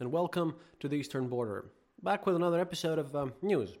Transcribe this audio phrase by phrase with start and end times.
[0.00, 1.66] and welcome to the Eastern Border.
[2.02, 3.76] Back with another episode of um, news.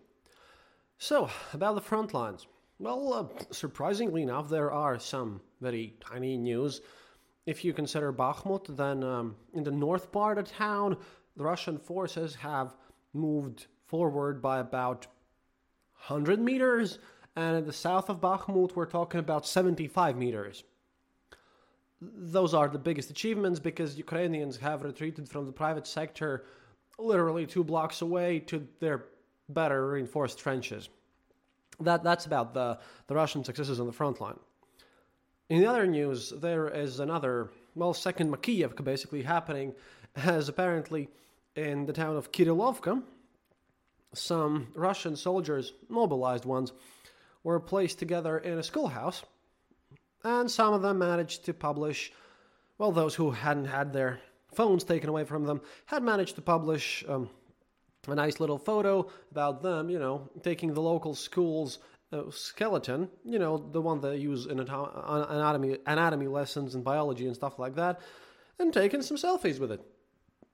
[0.98, 2.46] So, about the front lines.
[2.78, 6.82] Well, uh, surprisingly enough, there are some very tiny news.
[7.46, 10.98] If you consider Bakhmut, then um, in the north part of town,
[11.36, 12.76] the Russian forces have
[13.14, 15.06] moved forward by about
[16.06, 16.98] 100 meters,
[17.34, 20.64] and in the south of Bakhmut, we're talking about 75 meters.
[22.00, 26.44] Those are the biggest achievements because Ukrainians have retreated from the private sector
[26.98, 29.06] literally two blocks away to their
[29.48, 30.88] better reinforced trenches.
[31.80, 34.38] That, that's about the, the Russian successes on the front line.
[35.48, 39.74] In the other news, there is another, well, second Makiyevka basically happening,
[40.14, 41.08] as apparently
[41.56, 43.02] in the town of Kirilovka,
[44.12, 46.72] some Russian soldiers, mobilized ones,
[47.42, 49.24] were placed together in a schoolhouse,
[50.24, 52.12] and some of them managed to publish,
[52.78, 54.20] well, those who hadn't had their
[54.54, 57.30] phones taken away from them had managed to publish um,
[58.08, 61.78] a nice little photo about them, you know, taking the local school's
[62.12, 67.36] uh, skeleton, you know, the one they use in anatomy, anatomy lessons and biology and
[67.36, 68.00] stuff like that,
[68.58, 69.80] and taking some selfies with it.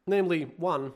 [0.06, 0.92] Namely, one,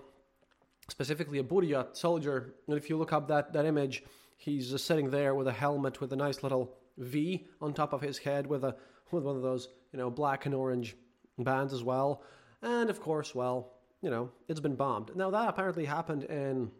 [0.88, 4.02] specifically a Buryat soldier, and if you look up that, that image,
[4.36, 8.00] he's just sitting there with a helmet with a nice little V on top of
[8.00, 8.76] his head with a
[9.10, 10.96] with one of those, you know, black and orange
[11.38, 12.22] bands as well.
[12.62, 13.72] And of course, well,
[14.02, 15.16] you know, it's been bombed.
[15.16, 16.70] Now that apparently happened in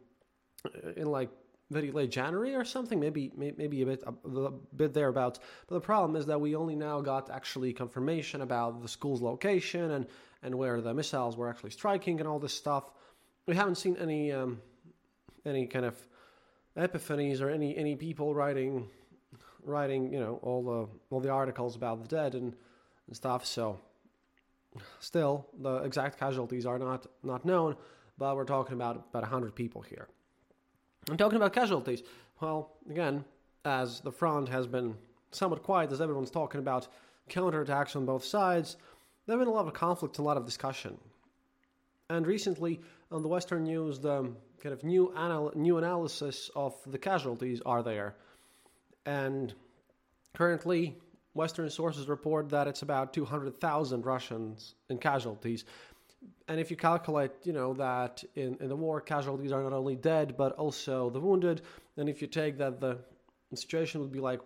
[0.97, 1.31] in like
[1.71, 5.41] very late January or something, maybe maybe a bit a bit thereabouts.
[5.67, 9.93] But the problem is that we only now got actually confirmation about the school's location
[9.93, 10.07] and
[10.43, 12.91] and where the missiles were actually striking and all this stuff.
[13.47, 14.61] We haven't seen any um,
[15.45, 15.97] any kind of
[16.77, 18.89] epiphanies or any any people writing
[19.65, 22.55] writing you know all the all the articles about the dead and,
[23.07, 23.47] and stuff.
[23.47, 23.79] So
[25.01, 27.77] Still, the exact casualties are not, not known,
[28.19, 30.09] but we're talking about about 100 people here.
[31.09, 32.03] I'm talking about casualties.
[32.41, 33.25] Well, again,
[33.65, 34.97] as the front has been
[35.31, 36.89] somewhat quiet, as everyone's talking about
[37.29, 38.77] counterattacks on both sides,
[39.27, 40.97] there have been a lot of conflict, a lot of discussion.
[42.09, 44.33] And recently, on the Western news, the
[44.63, 48.15] kind of new anal- new analysis of the casualties are there.
[49.07, 49.55] And
[50.35, 50.97] currently,
[51.35, 55.65] Western sources report that it's about 200,000 Russians in casualties.
[56.49, 59.97] And if you calculate, you know, that in, in the war, casualties are not only
[59.97, 61.63] dead, but also the wounded,
[61.97, 62.99] and if you take that the
[63.55, 64.41] situation would be like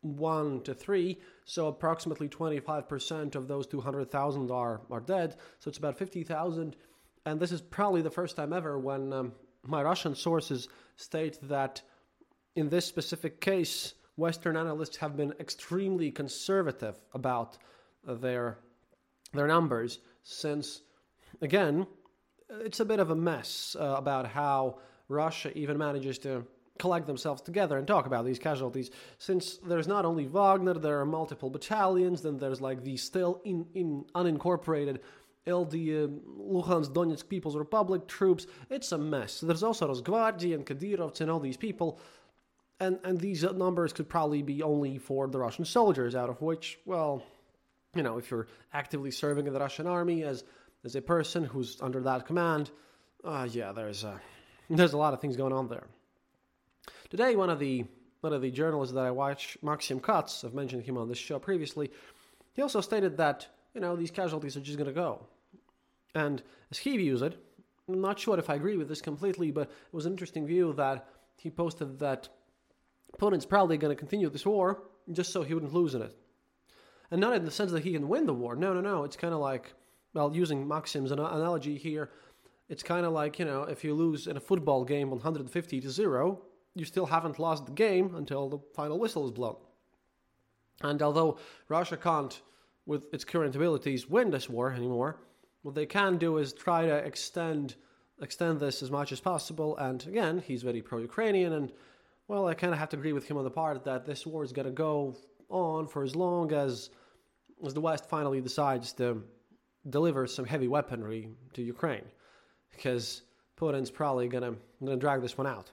[0.00, 5.98] one to three, so approximately 25% of those 200,000 are, are dead, so it's about
[5.98, 6.76] 50,000.
[7.26, 9.32] And this is probably the first time ever when um,
[9.64, 11.82] my Russian sources state that
[12.54, 17.56] in this specific case, Western analysts have been extremely conservative about
[18.04, 18.58] their
[19.32, 20.82] their numbers since
[21.40, 21.86] again
[22.60, 24.78] it's a bit of a mess uh, about how
[25.08, 26.44] Russia even manages to
[26.78, 31.06] collect themselves together and talk about these casualties since there's not only Wagner there are
[31.06, 34.98] multiple battalions then there's like the still in, in unincorporated
[35.46, 36.06] LD uh,
[36.38, 38.46] Luhansk Donetsk People's Republic troops.
[38.70, 39.40] It's a mess.
[39.40, 41.98] There's also Rosgvardia and Kadyrovцы and all these people
[42.82, 46.78] and and these numbers could probably be only for the Russian soldiers, out of which,
[46.84, 47.22] well,
[47.94, 50.44] you know, if you're actively serving in the Russian army as
[50.84, 52.70] as a person who's under that command,
[53.24, 54.20] uh, yeah, there's a
[54.70, 55.86] there's a lot of things going on there.
[57.10, 57.84] Today, one of the
[58.20, 61.38] one of the journalists that I watch, Maxim Katz, I've mentioned him on this show
[61.38, 61.90] previously,
[62.54, 65.26] he also stated that you know, these casualties are just going to go.
[66.14, 67.38] And as he views it,
[67.88, 70.72] I'm not sure if I agree with this completely, but it was an interesting view
[70.74, 72.28] that he posted that
[73.18, 74.82] Putin's probably going to continue this war
[75.12, 76.16] just so he wouldn't lose in it.
[77.10, 78.56] And not in the sense that he can win the war.
[78.56, 79.04] No, no, no.
[79.04, 79.74] It's kind of like,
[80.14, 82.10] well, using Maxim's analogy here,
[82.68, 85.90] it's kind of like, you know, if you lose in a football game 150 to
[85.90, 86.42] 0,
[86.74, 89.56] you still haven't lost the game until the final whistle is blown.
[90.80, 91.38] And although
[91.68, 92.40] Russia can't,
[92.86, 95.18] with its current abilities, win this war anymore,
[95.62, 97.76] what they can do is try to extend
[98.20, 99.76] extend this as much as possible.
[99.78, 101.72] And again, he's very pro-Ukrainian, and
[102.28, 104.44] well, I kind of have to agree with him on the part that this war
[104.44, 105.16] is going to go
[105.48, 106.90] on for as long as
[107.64, 109.22] as the West finally decides to
[109.90, 112.04] deliver some heavy weaponry to Ukraine,
[112.72, 113.22] because
[113.56, 115.70] Putin's probably going to drag this one out.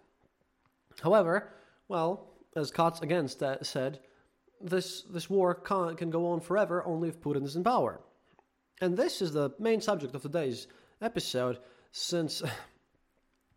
[1.02, 1.54] However,
[1.88, 4.00] well, as Katz again said,
[4.62, 8.02] this this war can, can go on forever only if Putin is in power.
[8.82, 10.68] And this is the main subject of today's
[11.02, 11.60] episode,
[11.92, 12.42] since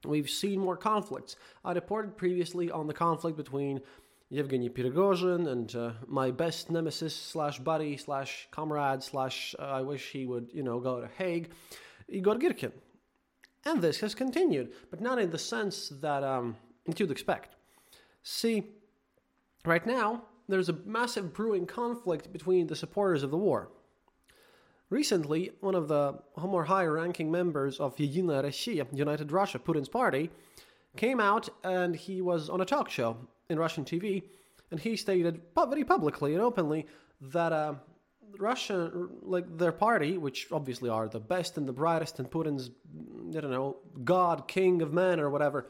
[0.04, 1.36] we've seen more conflicts.
[1.64, 3.80] I reported previously on the conflict between
[4.30, 10.10] Yevgeny Prigozhin and uh, my best nemesis slash buddy slash comrade slash uh, I wish
[10.10, 11.50] he would you know go to Hague,
[12.08, 12.72] Igor Girkin,
[13.66, 16.56] and this has continued, but not in the sense that um,
[16.96, 17.56] you'd expect.
[18.22, 18.64] See,
[19.66, 23.70] right now there's a massive brewing conflict between the supporters of the war.
[24.92, 30.28] Recently, one of the more high-ranking members of Yedinaya Russia, United Russia, Putin's party,
[30.98, 33.16] came out and he was on a talk show
[33.48, 34.22] in Russian TV,
[34.70, 36.84] and he stated very publicly and openly
[37.22, 37.72] that uh,
[38.38, 38.92] Russia,
[39.22, 42.70] like their party, which obviously are the best and the brightest, and Putin's,
[43.34, 45.68] I don't know, God, king of men or whatever,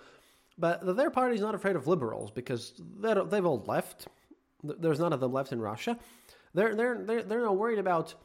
[0.58, 4.08] but their party's not afraid of liberals because they've all left.
[4.64, 5.96] There's none of them left in Russia.
[6.54, 8.16] They're they're they're, they're not worried about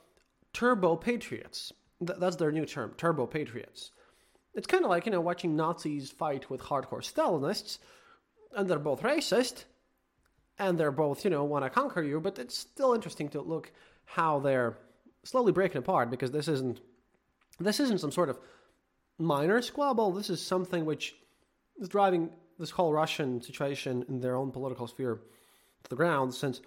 [0.53, 1.73] turbo patriots.
[2.05, 3.91] Th- that's their new term, turbo patriots.
[4.53, 7.77] It's kind of like, you know, watching Nazis fight with hardcore Stalinists,
[8.55, 9.65] and they're both racist,
[10.57, 13.71] and they're both, you know, want to conquer you, but it's still interesting to look
[14.05, 14.77] how they're
[15.23, 16.79] slowly breaking apart because this isn't
[17.59, 18.39] this isn't some sort of
[19.17, 20.11] minor squabble.
[20.11, 21.15] This is something which
[21.79, 22.29] is driving
[22.59, 25.19] this whole Russian situation in their own political sphere
[25.83, 26.61] to the ground since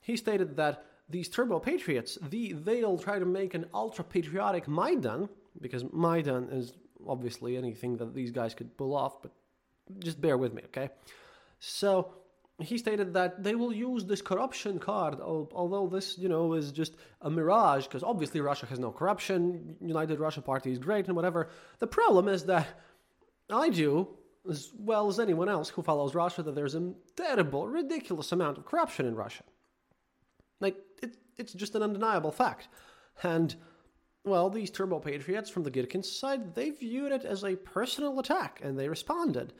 [0.00, 5.28] he stated that these turbo patriots, the, they'll try to make an ultra patriotic Maidan,
[5.60, 6.72] because Maidan is
[7.06, 9.32] obviously anything that these guys could pull off, but
[10.00, 10.90] just bear with me, okay?
[11.60, 12.14] So
[12.58, 16.94] he stated that they will use this corruption card, although this, you know, is just
[17.20, 21.50] a mirage, because obviously Russia has no corruption, United Russia Party is great and whatever.
[21.78, 22.66] The problem is that
[23.50, 24.08] I do,
[24.48, 28.64] as well as anyone else who follows Russia, that there's a terrible, ridiculous amount of
[28.64, 29.44] corruption in Russia.
[30.60, 30.76] Like,
[31.38, 32.68] it's just an undeniable fact.
[33.22, 33.54] And,
[34.24, 38.60] well, these turbo patriots from the Girkin side, they viewed it as a personal attack,
[38.62, 39.52] and they responded.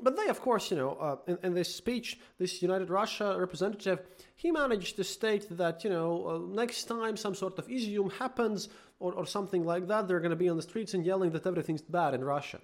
[0.00, 4.00] But they, of course, you know, uh, in, in, this speech, this United Russia representative,
[4.34, 8.68] he managed to state that, you know, uh, next time some sort of Izium happens
[8.98, 11.46] or, or something like that, they're going to be on the streets and yelling that
[11.46, 12.60] everything's bad in Russia.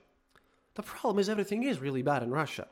[0.75, 2.67] The problem is everything is really bad in Russia.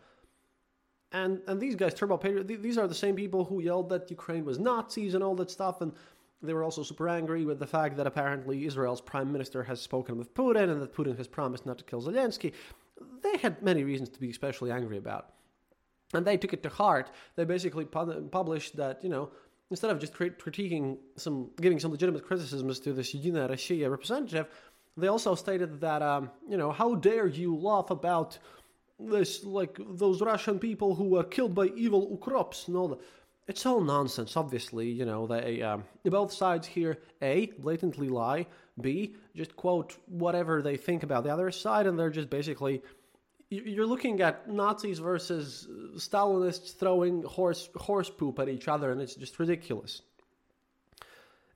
[1.12, 4.44] And and these guys, Turbo Patriot, these are the same people who yelled that Ukraine
[4.44, 5.80] was Nazis and all that stuff.
[5.80, 5.92] And
[6.42, 10.16] they were also super angry with the fact that apparently Israel's prime minister has spoken
[10.18, 12.52] with Putin and that Putin has promised not to kill Zelensky.
[13.22, 15.32] They had many reasons to be especially angry about.
[16.14, 17.10] And they took it to heart.
[17.36, 19.30] They basically published that, you know,
[19.70, 24.46] instead of just crit- critiquing some, giving some legitimate criticisms to this Yedinaya Russia representative,
[24.96, 28.38] they also stated that, um, you know, how dare you laugh about
[28.98, 33.00] this like those Russian people who were killed by evil ukrops and all that.
[33.46, 34.36] It's all nonsense.
[34.36, 38.46] Obviously, you know they um, both sides here a blatantly lie,
[38.80, 42.82] b just quote whatever they think about the other side, and they're just basically
[43.50, 49.14] you're looking at Nazis versus Stalinists throwing horse horse poop at each other, and it's
[49.14, 50.02] just ridiculous.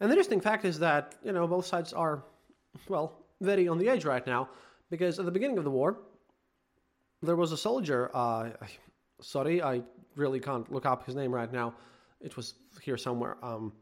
[0.00, 2.24] And the interesting fact is that you know both sides are
[2.88, 4.48] well very on the edge right now
[4.90, 5.98] because at the beginning of the war
[7.22, 8.10] there was a soldier.
[8.14, 8.50] Uh,
[9.20, 9.82] sorry, I
[10.16, 11.74] really can't look up his name right now.
[12.20, 13.36] It was here somewhere.
[13.42, 13.72] Um,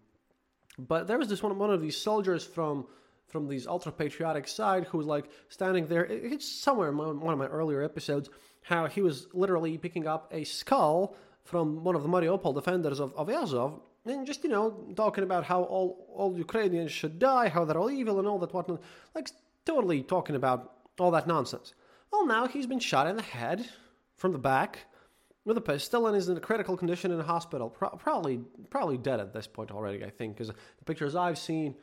[0.78, 2.86] but there was this one one of these soldiers from
[3.28, 6.04] from these ultra patriotic side who was like standing there.
[6.06, 8.30] It's somewhere in one of my earlier episodes
[8.62, 13.14] how he was literally picking up a skull from one of the Mariupol defenders of,
[13.14, 17.64] of Azov and just you know talking about how all all Ukrainians should die, how
[17.64, 18.80] they're all evil and all that whatnot,
[19.14, 19.30] like
[19.64, 21.74] totally talking about all that nonsense.
[22.12, 23.68] Well, now he's been shot in the head
[24.16, 24.86] from the back
[25.44, 27.70] with a pistol and is in a critical condition in a hospital.
[27.70, 30.04] Pro- probably, probably dead at this point already.
[30.04, 31.74] I think, because the pictures I've seen,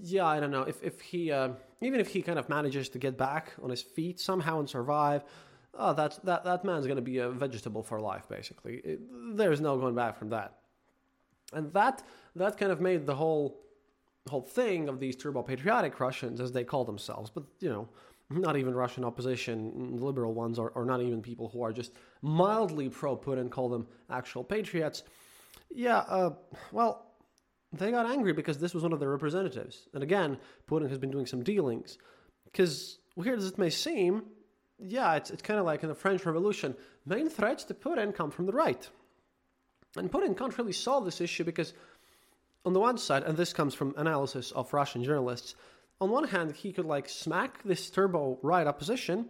[0.00, 2.98] yeah, I don't know if if he uh, even if he kind of manages to
[2.98, 5.24] get back on his feet somehow and survive.
[5.78, 8.76] Oh, that's that that man's going to be a vegetable for life, basically.
[8.76, 9.00] It,
[9.36, 10.54] there's no going back from that,
[11.52, 12.02] and that
[12.34, 13.60] that kind of made the whole
[14.28, 17.88] whole thing of these turbo patriotic Russians, as they call themselves, but you know,
[18.30, 21.92] not even Russian opposition, liberal ones, or, or not even people who are just
[22.22, 25.04] mildly pro Putin, call them actual patriots.
[25.70, 26.30] Yeah, uh,
[26.72, 27.06] well,
[27.72, 29.88] they got angry because this was one of their representatives.
[29.94, 31.98] And again, Putin has been doing some dealings.
[32.44, 34.22] Because, weird as it may seem,
[34.78, 36.74] yeah, it's, it's kind of like in the French Revolution.
[37.04, 38.88] Main threats to Putin come from the right.
[39.96, 41.74] And Putin can't really solve this issue because,
[42.64, 45.54] on the one side, and this comes from analysis of Russian journalists,
[46.00, 49.28] on one hand, he could like smack this turbo right opposition,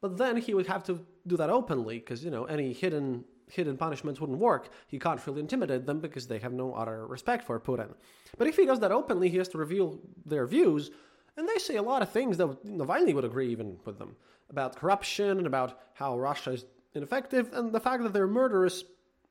[0.00, 3.76] but then he would have to do that openly because, you know, any hidden hidden
[3.76, 4.70] punishments wouldn't work.
[4.86, 7.94] He can't really intimidate them because they have no utter respect for Putin.
[8.38, 10.90] But if he does that openly, he has to reveal their views,
[11.36, 14.16] and they say a lot of things that Navalny would agree even with them
[14.48, 18.84] about corruption and about how Russia is ineffective, and the fact that they're murderous,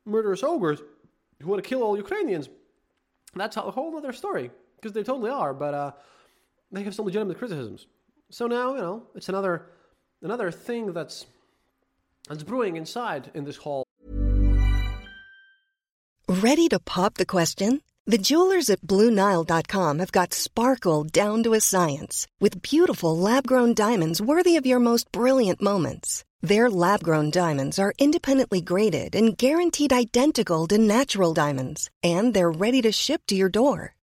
[0.06, 0.82] murderous ogres
[1.42, 2.50] who want to kill all Ukrainians.
[3.36, 5.92] That's a whole other story because they totally are, but uh,
[6.72, 7.88] they have some legitimate criticisms.
[8.30, 9.66] So now you know it's another
[10.22, 11.26] another thing that's
[12.28, 13.86] that's brewing inside in this whole
[16.32, 17.82] Ready to pop the question?
[18.06, 23.74] The jewelers at BlueNile.com have got sparkle down to a science with beautiful lab grown
[23.74, 26.24] diamonds worthy of your most brilliant moments.
[26.42, 32.50] Their lab grown diamonds are independently graded and guaranteed identical to natural diamonds, and they're
[32.50, 33.94] ready to ship to your door.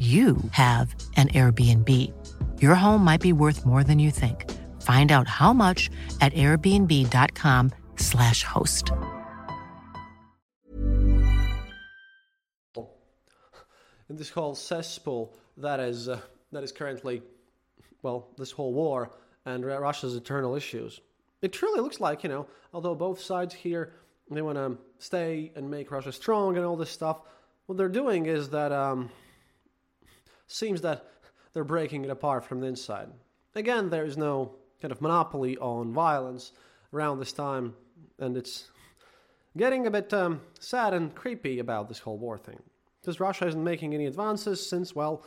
[0.00, 1.88] you have an Airbnb.
[2.62, 4.50] Your home might be worth more than you think.
[4.80, 5.90] Find out how much
[6.22, 8.90] at airbnb.com/slash host.
[14.08, 16.18] in this whole cesspool that is uh,
[16.50, 17.22] that is currently,
[18.02, 19.10] well, this whole war
[19.44, 21.00] and Russia's eternal issues.
[21.42, 23.92] It truly looks like you know, although both sides here
[24.30, 27.20] they want to stay and make Russia strong and all this stuff.
[27.66, 28.72] What they're doing is that.
[28.72, 29.10] Um,
[30.50, 31.06] seems that
[31.52, 33.08] they're breaking it apart from the inside.
[33.54, 36.52] Again, there is no kind of monopoly on violence
[36.92, 37.74] around this time,
[38.18, 38.68] and it's
[39.56, 42.58] getting a bit um, sad and creepy about this whole war thing.
[43.00, 45.24] Because Russia isn't making any advances since, well,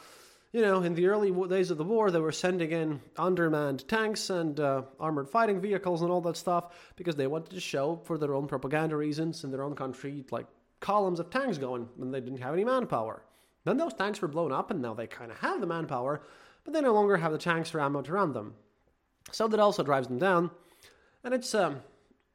[0.51, 4.29] you know, in the early days of the war, they were sending in undermanned tanks
[4.29, 8.19] and uh, armored fighting vehicles and all that stuff because they wanted to show, for
[8.19, 10.45] their own propaganda reasons, in their own country, like
[10.79, 13.23] columns of tanks going when they didn't have any manpower.
[13.65, 16.21] Then those tanks were blown up, and now they kind of have the manpower,
[16.63, 18.55] but they no longer have the tanks or ammo to run them.
[19.31, 20.51] So that also drives them down,
[21.23, 21.81] and it's, um,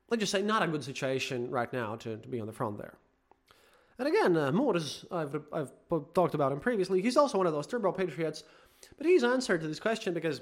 [0.08, 2.78] let's just say, not a good situation right now to, to be on the front
[2.78, 2.94] there.
[3.98, 5.72] And again, uh, Murz, I've, I've
[6.14, 8.44] talked about him previously, he's also one of those turbo patriots,
[8.96, 10.40] but he's answered to this question because,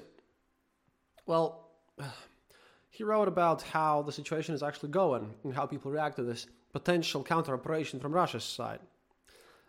[1.25, 1.71] well,
[2.89, 6.47] he wrote about how the situation is actually going and how people react to this
[6.71, 8.79] potential counter operation from Russia's side.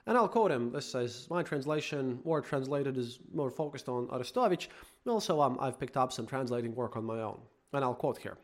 [0.09, 0.73] And I'll quote him.
[0.73, 4.69] This says, my translation, or translated, is more focused on Arestovich.
[5.07, 7.39] Also, um, I've picked up some translating work on my own.
[7.75, 8.39] And I'll quote here.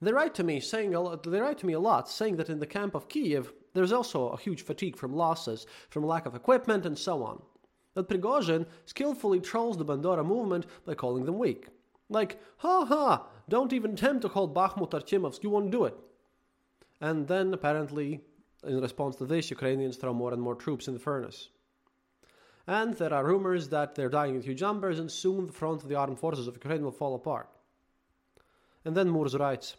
[0.00, 2.48] They write to me saying a lot, they write to me a lot, saying that
[2.48, 6.36] in the camp of Kiev there's also a huge fatigue from losses, from lack of
[6.36, 7.42] equipment, and so on.
[7.94, 11.66] That Prigozhin skillfully trolls the Bandera movement by calling them weak.
[12.08, 15.96] Like, ha ha, don't even attempt to call Bakhmut Artyomovsk, you won't do it.
[17.00, 18.20] And then apparently
[18.66, 21.48] in response to this, Ukrainians throw more and more troops in the furnace.
[22.66, 25.88] And there are rumors that they're dying in huge numbers, and soon the front of
[25.88, 27.48] the armed forces of Ukraine will fall apart.
[28.84, 29.76] And then Murz writes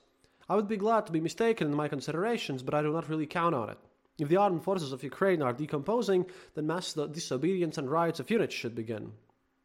[0.47, 3.25] I would be glad to be mistaken in my considerations, but I do not really
[3.25, 3.79] count on it.
[4.19, 8.53] If the armed forces of Ukraine are decomposing, then mass disobedience and riots of units
[8.53, 9.11] should begin.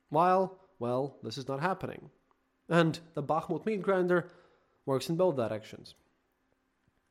[0.08, 2.10] While, well, this is not happening.
[2.68, 4.30] And the Bakhmut meat grinder
[4.86, 5.94] works in both directions.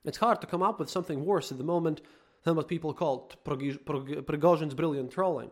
[0.05, 2.01] It's hard to come up with something worse at the moment
[2.43, 5.51] than what people call Prigozhin's brilliant trolling.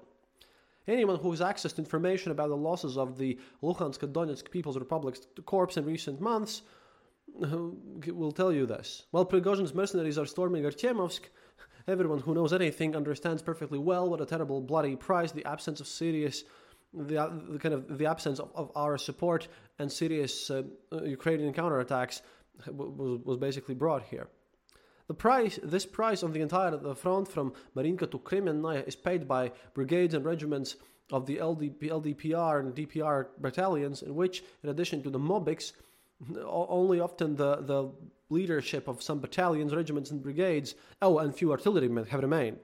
[0.87, 4.77] Anyone who has access to information about the losses of the Luhansk and Donetsk People's
[4.77, 6.61] Republic's corps in recent months
[7.27, 9.05] will tell you this.
[9.11, 11.23] While Prigozhin's mercenaries are storming Artyomovsk,
[11.87, 15.87] everyone who knows anything understands perfectly well what a terrible bloody price the absence of
[15.87, 16.45] serious
[16.93, 20.63] the, the kind of the absence of, of our support and serious uh,
[21.03, 22.21] Ukrainian counterattacks
[22.67, 24.29] was, was basically brought here.
[25.07, 29.51] The price, this price on the entire front from Marinka to Kremennaya is paid by
[29.73, 30.75] brigades and regiments
[31.11, 35.71] of the LDP, LDPR and DPR battalions, in which, in addition to the mobics,
[36.45, 37.89] only often the, the
[38.29, 42.57] leadership of some battalions, regiments, and brigades, oh, and few artillerymen have remained.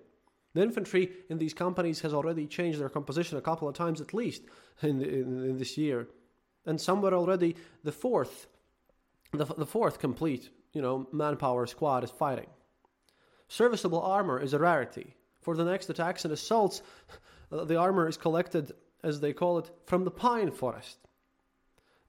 [0.54, 4.14] The infantry in these companies has already changed their composition a couple of times at
[4.14, 4.44] least
[4.82, 6.10] in, the, in, in this year,
[6.66, 8.48] and some were already the fourth,
[9.32, 12.48] the, the fourth complete you know, manpower squad is fighting.
[13.48, 15.16] Serviceable armor is a rarity.
[15.42, 16.82] For the next attacks and assaults,
[17.52, 18.72] uh, the armor is collected,
[19.04, 20.98] as they call it, from the pine forest.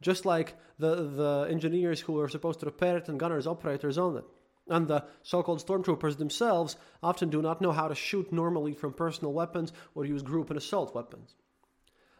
[0.01, 4.17] Just like the, the engineers who are supposed to repair it and gunners operators on
[4.17, 4.25] it.
[4.69, 8.95] And the so called stormtroopers themselves often do not know how to shoot normally from
[8.95, 11.35] personal weapons or use group and assault weapons.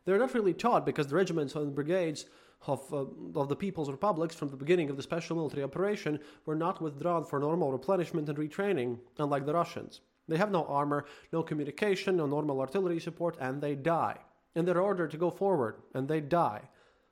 [0.05, 2.27] They're not really taught because the regiments and brigades
[2.67, 3.07] of, uh,
[3.39, 7.25] of the People's Republics from the beginning of the special military operation were not withdrawn
[7.25, 10.01] for normal replenishment and retraining, unlike the Russians.
[10.29, 14.19] They have no armor, no communication, no normal artillery support, and they die.
[14.55, 16.63] And they're ordered to go forward, and they die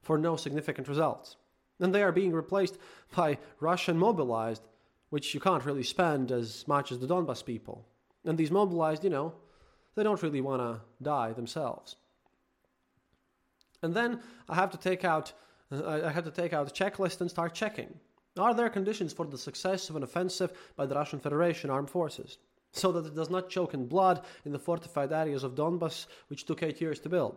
[0.00, 1.36] for no significant results.
[1.80, 2.78] And they are being replaced
[3.14, 4.62] by Russian mobilized,
[5.10, 7.86] which you can't really spend as much as the Donbas people.
[8.24, 9.34] And these mobilized, you know,
[9.94, 11.96] they don't really want to die themselves.
[13.82, 15.32] And then I have to take out
[15.72, 17.98] uh, I have to take out a checklist and start checking.
[18.38, 22.38] Are there conditions for the success of an offensive by the Russian Federation armed forces,
[22.72, 26.44] so that it does not choke in blood in the fortified areas of Donbass, which
[26.44, 27.36] took eight years to build?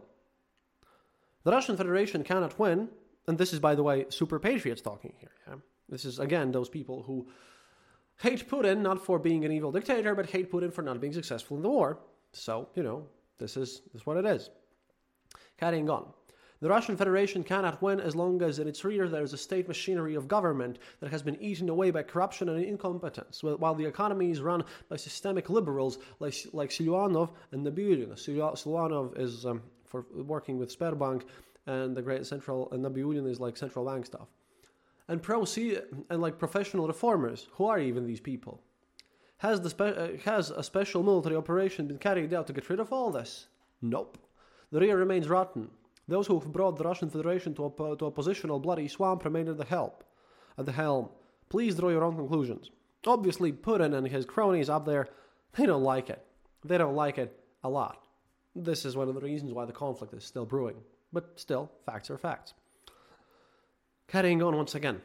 [1.44, 2.90] The Russian Federation cannot win,
[3.28, 5.32] and this is, by the way, super patriots talking here.
[5.48, 5.56] Yeah?
[5.90, 7.28] This is, again, those people who
[8.18, 11.58] hate Putin not for being an evil dictator, but hate Putin for not being successful
[11.58, 12.00] in the war.
[12.32, 13.06] So, you know,
[13.38, 14.50] this is, this is what it is.
[15.58, 16.08] Carrying on.
[16.66, 19.68] The Russian Federation cannot win as long as in its rear there is a state
[19.68, 24.32] machinery of government that has been eaten away by corruption and incompetence, while the economy
[24.32, 28.14] is run by systemic liberals like, like Siluanov and Nabiullin.
[28.16, 31.26] Siluanov is um, for working with Sberbank,
[31.68, 34.28] and the Great Central, and Nabiullin is like central bank stuff.
[35.08, 35.46] And pro
[36.10, 38.60] and like professional reformers, who are even these people?
[39.38, 42.80] Has the spe- uh, has a special military operation been carried out to get rid
[42.80, 43.50] of all this?
[43.84, 44.18] Nope.
[44.72, 45.70] The rear remains rotten.
[46.08, 49.48] Those who have brought the Russian Federation to a, to a positional bloody swamp remain
[49.48, 50.04] at the help,
[50.58, 51.10] at the helm.
[51.50, 52.70] Please draw your own conclusions.
[53.08, 55.08] Obviously, Putin and his cronies up there,
[55.56, 56.24] they don't like it.
[56.64, 58.06] They don't like it a lot.
[58.56, 60.78] This is one of the reasons why the conflict is still brewing.
[61.12, 62.54] But still, facts are facts.
[64.08, 65.02] Carrying on once again.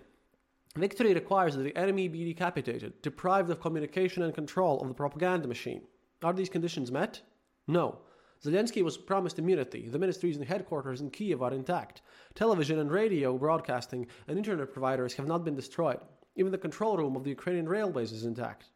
[0.76, 5.48] Victory requires that the enemy be decapitated, deprived of communication and control of the propaganda
[5.48, 5.82] machine.
[6.22, 7.20] Are these conditions met?
[7.66, 7.98] No.
[8.44, 9.88] Zelensky was promised immunity.
[9.88, 12.00] The ministries and headquarters in Kiev are intact.
[12.34, 16.00] Television and radio broadcasting and internet providers have not been destroyed.
[16.36, 18.70] Even the control room of the Ukrainian railways is intact.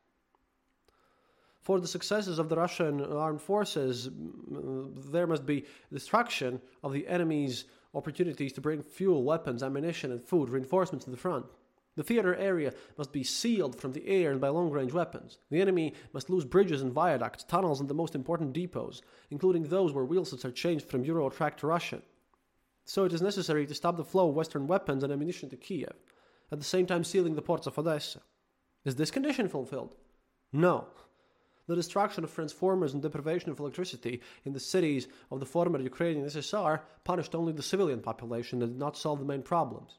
[1.62, 4.10] For the successes of the Russian armed forces,
[5.10, 10.50] there must be destruction of the enemy's opportunities to bring fuel, weapons, ammunition, and food,
[10.50, 11.46] reinforcements to the front.
[11.96, 15.38] The theater area must be sealed from the air and by long range weapons.
[15.50, 19.92] The enemy must lose bridges and viaducts, tunnels, and the most important depots, including those
[19.92, 22.02] where wheelsets are changed from Eurotrack to Russian.
[22.84, 25.94] So it is necessary to stop the flow of Western weapons and ammunition to Kiev,
[26.50, 28.20] at the same time sealing the ports of Odessa.
[28.84, 29.94] Is this condition fulfilled?
[30.52, 30.88] No.
[31.66, 36.26] The destruction of transformers and deprivation of electricity in the cities of the former Ukrainian
[36.26, 39.98] SSR punished only the civilian population and did not solve the main problems.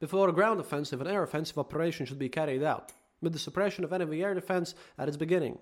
[0.00, 3.84] Before a ground offensive, an air offensive operation should be carried out, with the suppression
[3.84, 5.58] of enemy air defense at its beginning,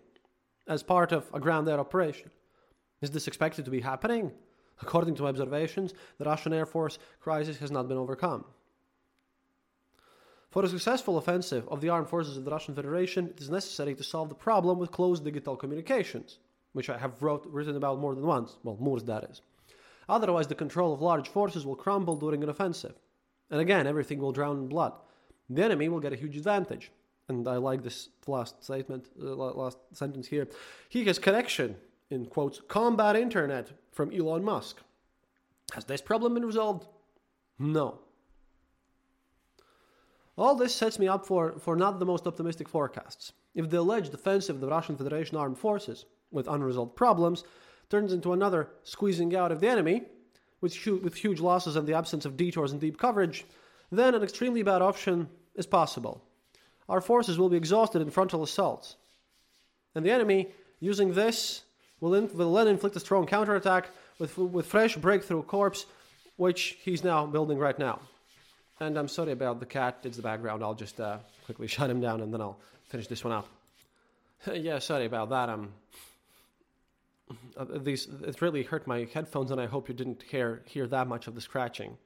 [0.67, 2.31] as part of a ground air operation.
[3.01, 4.33] Is this expected to be happening?
[4.81, 8.45] According to observations, the Russian Air Force crisis has not been overcome.
[10.51, 13.95] For a successful offensive of the armed forces of the Russian Federation, it is necessary
[13.95, 16.39] to solve the problem with closed digital communications,
[16.73, 19.41] which I have wrote, written about more than once, well, Murz that is.
[20.09, 22.95] Otherwise, the control of large forces will crumble during an offensive.
[23.51, 24.93] And again, everything will drown in blood.
[25.51, 26.91] The enemy will get a huge advantage.
[27.29, 30.49] And I like this last statement, uh, last sentence here.
[30.89, 31.77] He has connection,
[32.11, 34.81] in quotes, combat internet from Elon Musk.
[35.75, 36.87] Has this problem been resolved?
[37.59, 38.01] No.
[40.37, 43.33] All this sets me up for, for not the most optimistic forecasts.
[43.55, 47.45] If the alleged offensive of the Russian Federation armed forces, with unresolved problems,
[47.91, 50.05] turns into another squeezing out of the enemy,
[50.63, 53.45] with, hu- with huge losses and the absence of detours and deep coverage,
[53.91, 56.23] then an extremely bad option is possible.
[56.89, 58.97] Our forces will be exhausted in frontal assaults.
[59.95, 60.49] And the enemy,
[60.81, 61.63] using this,
[62.01, 65.85] will, in- will then inflict a strong counterattack with, with fresh breakthrough corps,
[66.37, 68.01] which he's now building right now.
[68.81, 70.63] And I'm sorry about the cat, it's the background.
[70.63, 73.49] I'll just uh, quickly shut him down and then I'll finish this one up.
[74.55, 75.49] yeah, sorry about that.
[75.49, 75.73] Um,
[77.57, 81.07] uh, these it really hurt my headphones, and I hope you didn't hear hear that
[81.07, 81.97] much of the scratching.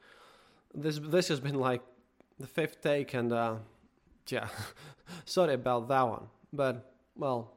[0.74, 1.82] This this has been like
[2.38, 3.56] the fifth take, and uh,
[4.28, 4.48] yeah,
[5.24, 6.26] sorry about that one.
[6.52, 7.52] But well,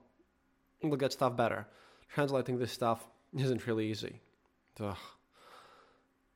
[0.82, 1.68] we'll get stuff better.
[2.10, 4.22] Translating this stuff isn't really easy.
[4.80, 4.98] Ugh.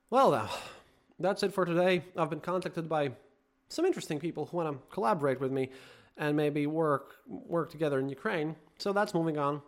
[0.10, 0.50] Well, now,
[1.20, 2.04] that's it for today.
[2.16, 3.12] I've been contacted by
[3.70, 5.70] some interesting people who want to collaborate with me
[6.18, 8.56] and maybe work work together in Ukraine.
[8.78, 9.62] So that's moving on.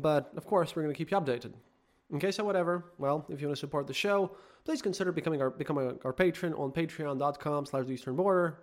[0.00, 1.52] But of course, we're going to keep you updated.
[2.12, 5.40] In case of whatever, well, if you want to support the show, please consider becoming
[5.40, 8.58] our becoming our patron on patreon.com slash the eastern border.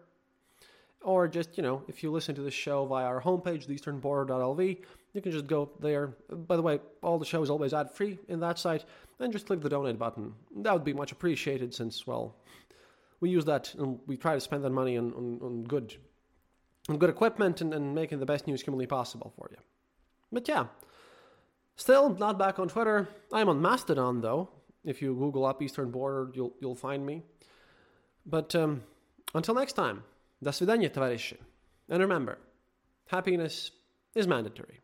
[1.01, 4.77] Or just, you know, if you listen to the show via our homepage, theeasternborder.lv,
[5.13, 6.07] you can just go there.
[6.29, 8.83] By the way, all the show is always ad free in that site,
[9.19, 10.33] and just click the donate button.
[10.57, 12.35] That would be much appreciated since, well,
[13.19, 15.95] we use that and we try to spend that money on, on, on good
[16.89, 19.57] on good equipment and, and making the best news humanly possible for you.
[20.31, 20.65] But yeah,
[21.76, 23.08] still not back on Twitter.
[23.32, 24.48] I'm on Mastodon though.
[24.84, 27.22] If you Google up Eastern Border, you'll you'll find me.
[28.26, 28.82] But um,
[29.34, 30.02] until next time,
[30.42, 31.36] до свидания, товарищи.
[31.88, 32.38] And remember,
[33.06, 33.70] happiness
[34.14, 34.80] is mandatory.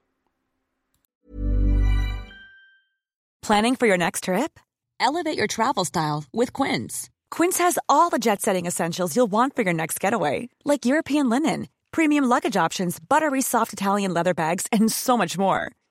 [3.42, 4.60] Planning for your next trip?
[5.00, 7.08] Elevate your travel style with Quince.
[7.30, 11.30] Quince has all the jet setting essentials you'll want for your next getaway, like European
[11.30, 15.72] linen, premium luggage options, buttery soft Italian leather bags, and so much more.